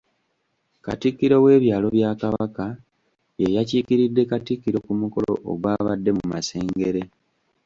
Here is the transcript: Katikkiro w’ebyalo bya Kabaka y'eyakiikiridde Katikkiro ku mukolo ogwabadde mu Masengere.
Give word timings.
Katikkiro 0.85 1.35
w’ebyalo 1.45 1.87
bya 1.95 2.11
Kabaka 2.21 2.65
y'eyakiikiridde 3.39 4.21
Katikkiro 4.31 4.77
ku 4.85 4.91
mukolo 5.01 5.31
ogwabadde 5.51 6.11
mu 6.17 6.23
Masengere. 6.31 7.01